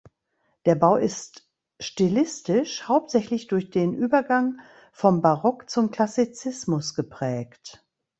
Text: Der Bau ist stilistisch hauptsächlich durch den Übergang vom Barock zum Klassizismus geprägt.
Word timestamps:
Der 0.65 0.73
Bau 0.73 0.95
ist 0.95 1.47
stilistisch 1.79 2.87
hauptsächlich 2.87 3.45
durch 3.45 3.69
den 3.69 3.93
Übergang 3.93 4.59
vom 4.91 5.21
Barock 5.21 5.69
zum 5.69 5.91
Klassizismus 5.91 6.95
geprägt. 6.95 7.85